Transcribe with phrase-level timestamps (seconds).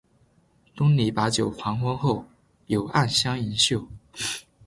[0.75, 2.25] 东篱把酒黄昏后，
[2.65, 3.87] 有暗香盈袖